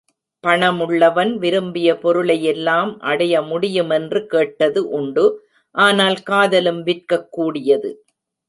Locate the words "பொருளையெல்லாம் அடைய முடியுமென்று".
1.95-4.21